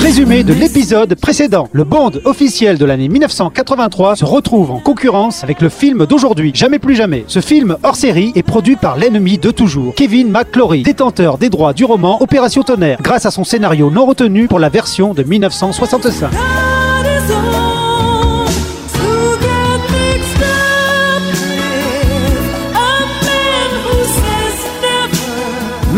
[0.00, 1.68] Résumé de l'épisode précédent.
[1.72, 6.78] Le Bond officiel de l'année 1983 se retrouve en concurrence avec le film d'aujourd'hui, Jamais
[6.78, 7.24] plus jamais.
[7.26, 11.72] Ce film hors série est produit par l'ennemi de toujours, Kevin McClory, détenteur des droits
[11.72, 16.30] du roman Opération Tonnerre, grâce à son scénario non retenu pour la version de 1965.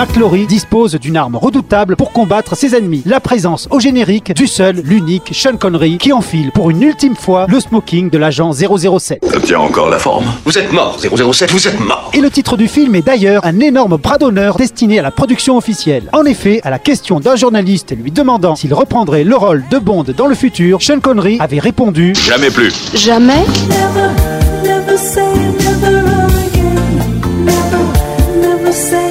[0.01, 3.03] McClory dispose d'une arme redoutable pour combattre ses ennemis.
[3.05, 7.45] La présence au générique du seul, l'unique Sean Connery qui enfile pour une ultime fois
[7.51, 9.23] le smoking de l'agent 007.
[9.31, 10.25] Ça tient encore la forme.
[10.47, 13.61] Vous êtes mort, 007, vous êtes mort Et le titre du film est d'ailleurs un
[13.61, 16.09] énorme bras d'honneur destiné à la production officielle.
[16.15, 20.07] En effet, à la question d'un journaliste lui demandant s'il reprendrait le rôle de Bond
[20.17, 22.73] dans le futur, Sean Connery avait répondu Jamais plus.
[22.95, 24.09] Jamais Never,
[24.65, 25.21] never say
[25.59, 27.45] never again.
[27.45, 27.85] Never,
[28.41, 29.10] never say never again.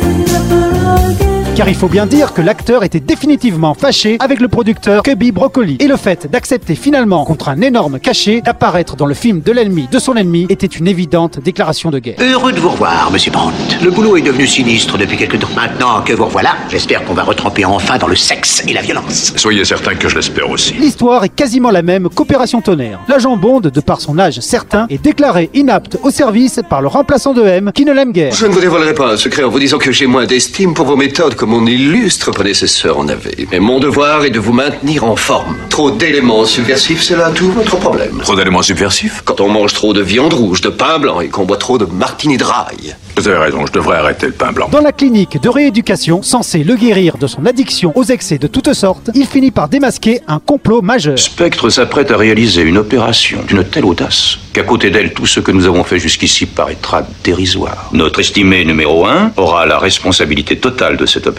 [1.60, 5.76] Car il faut bien dire que l'acteur était définitivement fâché avec le producteur Cubby Broccoli.
[5.82, 9.90] Et le fait d'accepter finalement, contre un énorme cachet, d'apparaître dans le film de l'ennemi
[9.92, 12.16] de son ennemi était une évidente déclaration de guerre.
[12.22, 13.52] Heureux de vous revoir, monsieur Bond.
[13.84, 15.50] Le boulot est devenu sinistre depuis quelque temps.
[15.54, 19.34] Maintenant que vous revoilà, j'espère qu'on va retremper enfin dans le sexe et la violence.
[19.36, 20.76] Soyez certain que je l'espère aussi.
[20.76, 23.02] L'histoire est quasiment la même qu'Opération Tonnerre.
[23.10, 27.34] L'agent Bond, de par son âge certain, est déclaré inapte au service par le remplaçant
[27.34, 28.34] de M qui ne l'aime guère.
[28.34, 30.86] Je ne vous dévoilerai pas un secret en vous disant que j'ai moins d'estime pour
[30.86, 33.48] vos méthodes que mon illustre prédécesseur en avait.
[33.52, 35.58] Mais mon devoir est de vous maintenir en forme.
[35.70, 38.20] Trop d'éléments subversifs, c'est là tout votre problème.
[38.22, 39.24] Trop d'éléments subversifs?
[39.26, 41.86] Quand on mange trop de viande rouge, de pain blanc et qu'on boit trop de
[41.86, 42.94] martini dry.
[43.16, 44.70] Vous avez raison, je devrais arrêter le pain blanc.
[44.72, 48.74] Dans la clinique de rééducation, censée le guérir de son addiction aux excès de toutes
[48.74, 51.18] sortes, il finit par démasquer un complot majeur.
[51.18, 55.52] Spectre s'apprête à réaliser une opération d'une telle audace qu'à côté d'elle, tout ce que
[55.52, 57.90] nous avons fait jusqu'ici paraîtra dérisoire.
[57.92, 61.39] Notre estimé numéro un aura la responsabilité totale de cette opération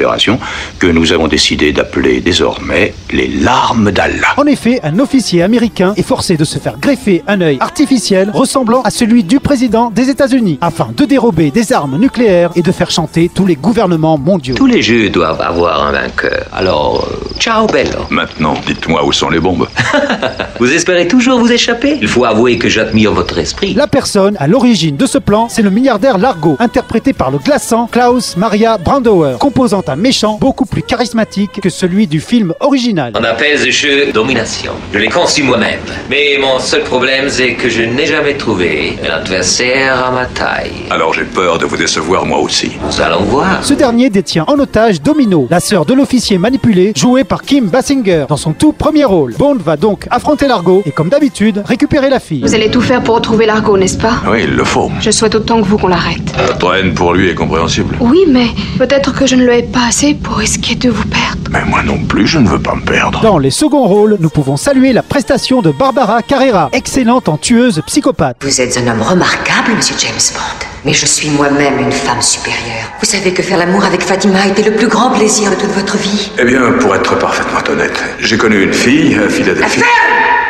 [0.79, 4.35] que nous avons décidé d'appeler désormais les larmes d'Allah.
[4.37, 8.83] En effet, un officier américain est forcé de se faire greffer un œil artificiel ressemblant
[8.83, 12.91] à celui du président des États-Unis, afin de dérober des armes nucléaires et de faire
[12.91, 14.55] chanter tous les gouvernements mondiaux.
[14.55, 16.47] Tous les jeux doivent avoir un vainqueur.
[16.53, 18.07] Alors, euh, ciao bello.
[18.11, 19.69] Maintenant, dites-moi où sont les bombes.
[20.61, 21.99] Vous espérez toujours vous échapper?
[22.03, 23.73] Il faut avouer que j'admire votre esprit.
[23.73, 27.87] La personne à l'origine de ce plan, c'est le milliardaire Largo, interprété par le glaçant
[27.87, 33.13] Klaus Maria Brandauer, composant un méchant beaucoup plus charismatique que celui du film original.
[33.19, 34.73] On appelle ce jeu domination.
[34.93, 35.81] Je l'ai conçu moi-même.
[36.09, 40.73] Mais mon seul problème, c'est que je n'ai jamais trouvé un adversaire à ma taille.
[40.91, 42.73] Alors j'ai peur de vous décevoir moi aussi.
[42.85, 43.65] Nous allons voir.
[43.65, 48.27] Ce dernier détient en otage Domino, la sœur de l'officier manipulé, jouée par Kim Basinger,
[48.29, 49.35] dans son tout premier rôle.
[49.39, 52.43] Bond va donc affronter Largo et, comme d'habitude, récupérer la fille.
[52.43, 54.15] Vous allez tout faire pour retrouver Largo, n'est-ce pas?
[54.29, 54.91] Oui, il le faut.
[55.01, 56.21] Je souhaite autant que vous qu'on l'arrête.
[56.47, 57.97] Votre haine pour lui est compréhensible.
[58.01, 58.47] Oui, mais
[58.79, 61.51] peut-être que je ne le hais pas assez pour risquer de vous perdre.
[61.51, 63.21] Mais moi non plus, je ne veux pas me perdre.
[63.21, 67.83] Dans les seconds rôles, nous pouvons saluer la prestation de Barbara Carrera, excellente en tueuse
[67.87, 68.37] psychopathe.
[68.43, 70.67] Vous êtes un homme remarquable, monsieur James Bond.
[70.85, 72.91] Mais je suis moi-même une femme supérieure.
[73.01, 75.97] Vous savez que faire l'amour avec Fatima était le plus grand plaisir de toute votre
[75.99, 76.31] vie.
[76.39, 79.83] Eh bien, pour être parfaitement honnête, j'ai connu une fille à Philadelphie.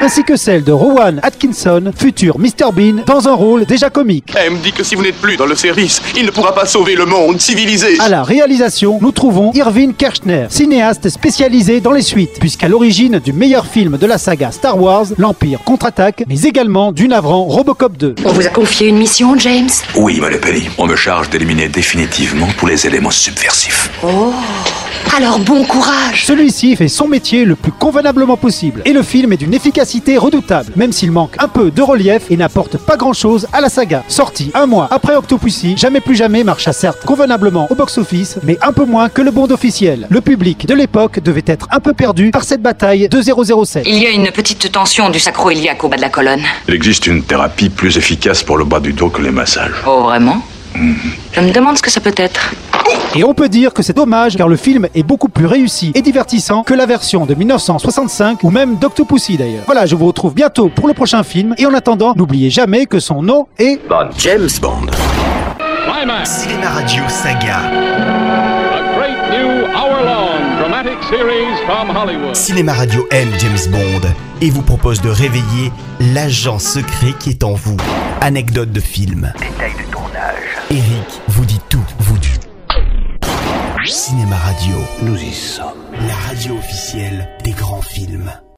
[0.00, 4.32] Ainsi que celle de Rowan Atkinson, futur Mr Bean, dans un rôle déjà comique.
[4.34, 6.66] Elle me dit que si vous n'êtes plus dans le service, il ne pourra pas
[6.66, 7.98] sauver le monde civilisé.
[8.00, 13.32] À la réalisation, nous trouvons Irving Kershner, cinéaste spécialisé dans les suites, puisqu'à l'origine du
[13.32, 18.14] meilleur film de la saga Star Wars, l'Empire contre-attaque, mais également du navrant Robocop 2.
[18.24, 19.70] On vous a confié une mission, James?
[19.96, 23.91] Oui, Malepelli, on me charge d'éliminer définitivement tous les éléments subversifs.
[24.03, 24.32] Oh
[25.16, 29.36] Alors bon courage Celui-ci fait son métier le plus convenablement possible, et le film est
[29.36, 33.60] d'une efficacité redoutable, même s'il manque un peu de relief et n'apporte pas grand-chose à
[33.60, 34.04] la saga.
[34.09, 38.72] Sorti un mois après Octopussy, Jamais plus jamais marcha certes convenablement au box-office, mais un
[38.72, 40.07] peu moins que le Bond officiel.
[40.10, 43.84] Le public de l'époque devait être un peu perdu par cette bataille de 007.
[43.86, 46.42] Il y a une petite tension du sacro-iliaque au bas de la colonne.
[46.68, 49.83] Il existe une thérapie plus efficace pour le bas du dos que les massages.
[49.86, 50.42] Oh, vraiment?
[51.33, 52.53] Je me demande ce que ça peut être.
[53.16, 56.03] Et on peut dire que c'est dommage car le film est beaucoup plus réussi et
[56.03, 59.65] divertissant que la version de 1965 ou même d'Octopussy d'ailleurs.
[59.66, 63.01] Voilà, je vous retrouve bientôt pour le prochain film et en attendant, n'oubliez jamais que
[63.01, 63.80] son nom est
[64.18, 64.86] James Bond.
[65.92, 66.30] Climax.
[66.30, 67.59] Cinéma Radio Saga.
[67.59, 72.36] A great new hour-long dramatic series from Hollywood.
[72.36, 74.09] Cinéma Radio aime James Bond
[74.41, 75.72] et vous propose de réveiller
[76.15, 77.77] l'agent secret qui est en vous.
[78.21, 79.33] Anecdote de film.
[79.41, 80.45] Détail de tournage.
[80.71, 82.40] Eric vous dit tout, vous dit.
[83.91, 85.83] Cinéma Radio, Nous y sommes.
[86.07, 88.31] la radio officielle des grands films.